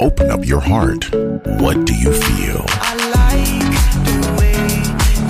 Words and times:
Open 0.00 0.30
up 0.30 0.44
your 0.44 0.60
heart. 0.60 1.08
What 1.60 1.86
do 1.86 1.94
you 1.94 2.12
feel? 2.12 2.64
I 2.68 2.94
like 3.14 3.74
the 4.04 4.16
way 4.38 4.58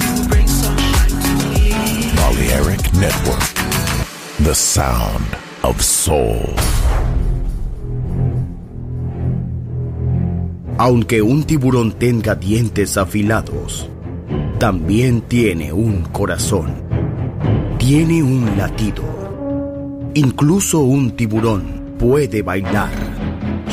you 0.00 0.28
bring 0.28 0.48
sunshine 0.48 1.16
to 1.26 1.32
me. 1.52 2.12
Balearic 2.16 2.82
Network. 2.94 3.44
The 4.40 4.54
sound 4.54 5.26
of 5.62 5.82
soul. 5.82 6.54
Aunque 10.78 11.20
un 11.22 11.44
tiburón 11.44 11.92
tenga 11.92 12.34
dientes 12.34 12.96
afilados, 12.96 13.88
también 14.58 15.20
tiene 15.20 15.72
un 15.72 16.04
corazón. 16.04 16.74
Tiene 17.78 18.22
un 18.22 18.56
latido. 18.56 19.04
Incluso 20.14 20.80
un 20.80 21.10
tiburón 21.10 21.96
puede 21.98 22.42
bailar. 22.42 23.13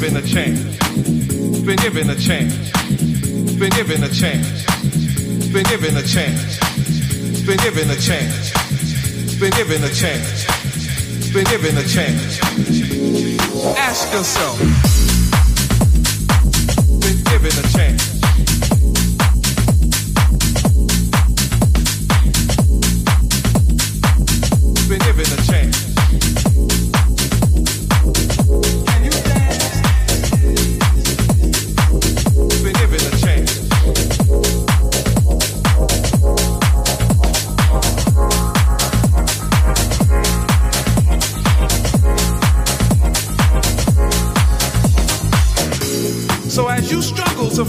given 0.00 0.16
a 0.16 0.22
chance. 0.22 0.76
Been 1.64 1.76
given 1.76 2.10
a 2.10 2.16
chance. 2.16 2.72
Been 3.56 3.70
given 3.70 4.02
a 4.02 4.08
chance. 4.08 4.64
Been 5.52 5.62
given 5.66 5.96
a 5.96 6.02
chance. 6.02 6.58
Been 7.46 7.56
given 7.58 7.88
a 7.88 7.94
chance. 7.94 8.50
Been 9.38 9.52
given 9.52 9.84
a 9.84 9.88
chance. 9.90 11.32
Been 11.32 11.44
given 11.44 11.78
a 11.78 11.84
chance. 11.84 12.40
Ask 13.78 14.12
yourself. 14.12 14.58
Been 17.00 17.22
given 17.30 17.64
a 17.64 17.68
chance. 17.68 18.13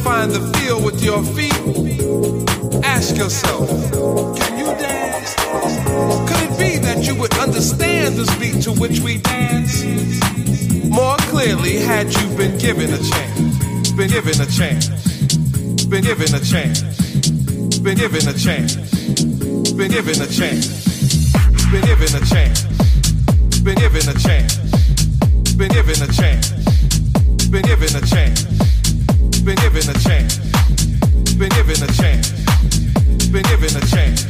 find 0.06 0.31
the 0.31 0.57
feel 0.60 0.80
with 0.86 1.04
your 1.04 1.24
feet, 1.34 1.57
ask 2.86 3.18
yourself, 3.18 3.68
can 4.38 4.56
you 4.56 4.66
dance? 4.78 5.34
Could 6.30 6.42
it 6.46 6.54
be 6.62 6.78
that 6.78 7.00
you 7.07 7.16
would 7.16 7.34
understand 7.40 8.13
the 8.13 8.25
beat 8.40 8.62
to 8.66 8.72
which 8.74 9.00
we 9.00 9.18
dance 9.18 9.84
more 10.88 11.18
clearly 11.34 11.78
had 11.78 12.13
you 12.13 12.28
been 12.38 12.56
given 12.60 12.94
a 12.94 13.02
chance? 13.02 13.92
Been 13.98 14.10
given 14.12 14.40
a 14.40 14.46
chance. 14.46 14.86
Been 15.88 16.04
given 16.04 16.36
a 16.36 16.42
chance. 16.52 16.81
Been 17.80 17.98
given 17.98 18.28
a 18.30 18.34
chance. 18.38 18.75
Been 19.74 19.90
given 19.90 20.22
a 20.22 20.28
chance. 20.30 20.68
Been 21.72 21.81
given 21.81 22.13
a 22.13 22.22
chance. 22.30 22.62
Been 23.66 23.75
given 23.81 24.06
a 24.07 24.13
chance. 24.22 24.54
Been 25.57 25.72
given 25.74 25.98
a 25.98 26.07
chance. 26.13 26.46
Been 27.50 27.63
given 27.63 27.96
a 27.96 28.02
chance 28.06 28.55
been 29.45 29.56
given 29.57 29.88
a 29.88 29.94
chance. 30.00 30.39
Been 31.38 31.50
given 31.50 31.83
a 31.83 31.94
chance. 31.94 32.31
Been 33.30 33.44
given 33.44 33.77
a 33.77 33.86
chance. 33.86 34.24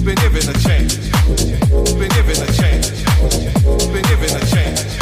Been 0.00 0.14
given 0.14 0.48
a 0.48 0.54
chance. 0.64 1.10
Been 1.92 2.08
given 2.08 2.40
a 2.40 2.50
chance. 2.56 2.88
Been 3.92 4.02
given 4.04 4.34
a 4.34 4.46
chance. 4.46 4.96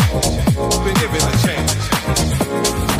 Been 0.82 0.94
given 0.94 1.22
a 1.22 1.38
chance. 1.38 2.91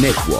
Network. 0.00 0.39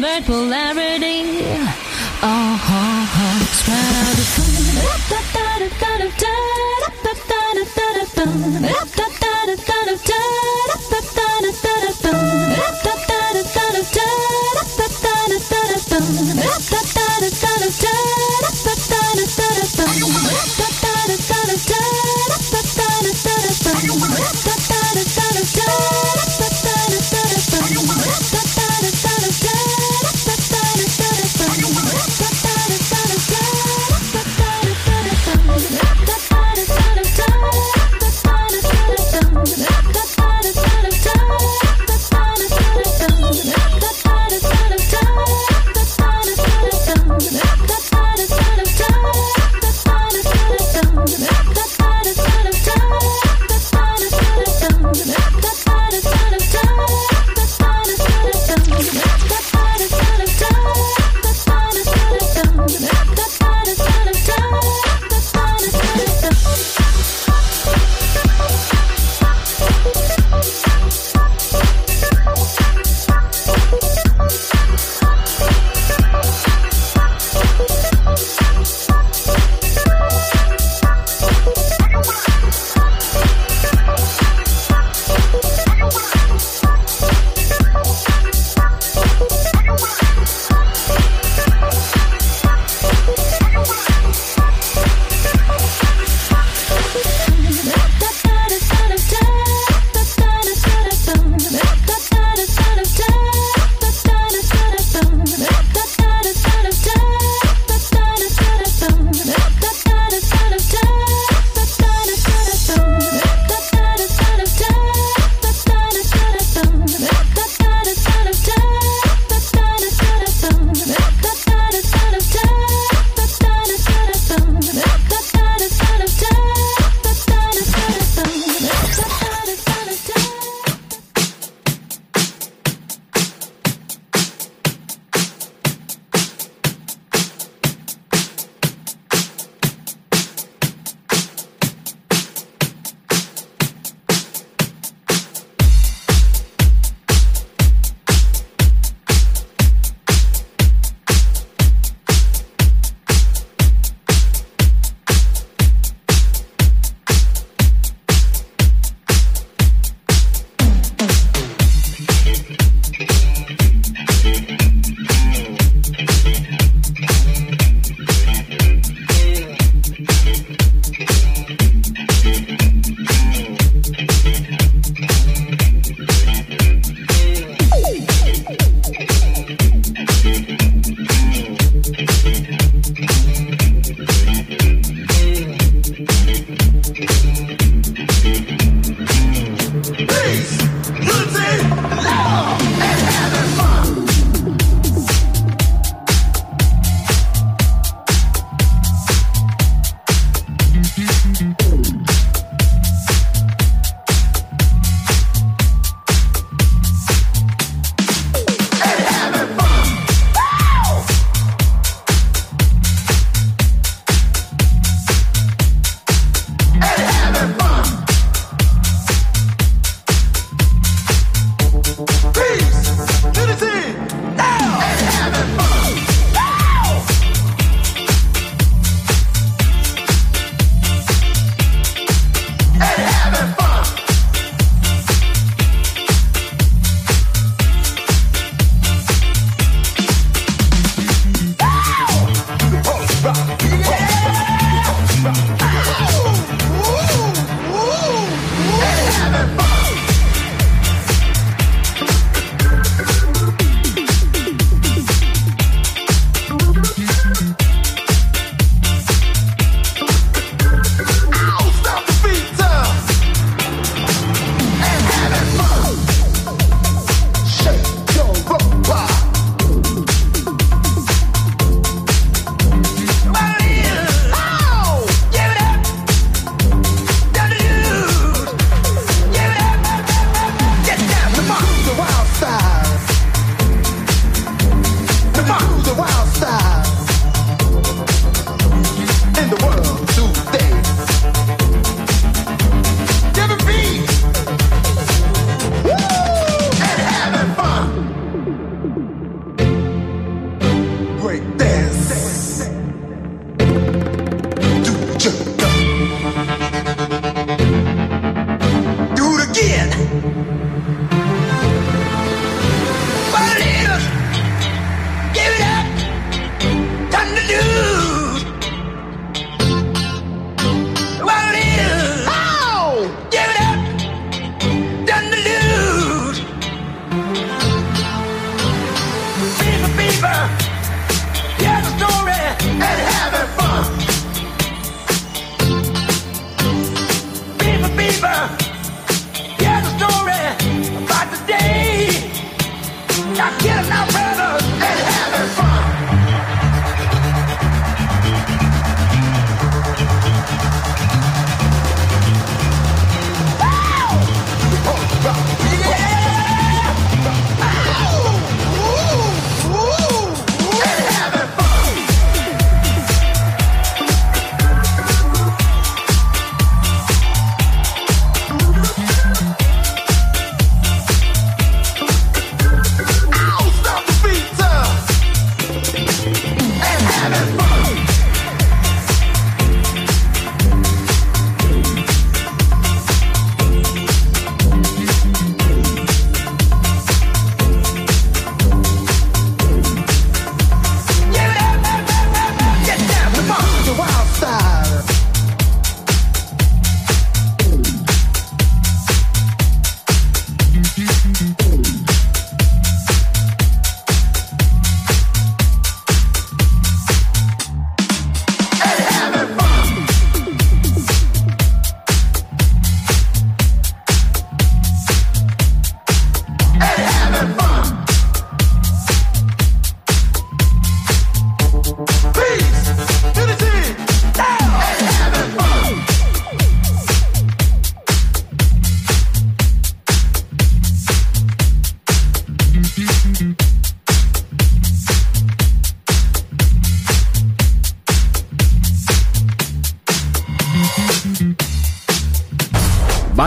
bird 0.00 0.28
will 0.28 0.46